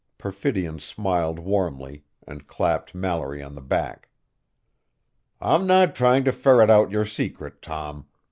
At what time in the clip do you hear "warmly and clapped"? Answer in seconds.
1.37-2.95